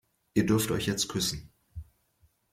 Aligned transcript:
Ihr 0.33 0.47
dürft 0.47 0.71
euch 0.71 0.87
jetzt 0.87 1.09
küssen. 1.09 1.51